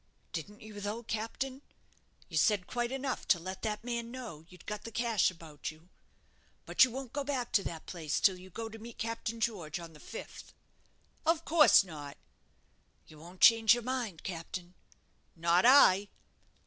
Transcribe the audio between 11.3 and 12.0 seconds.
course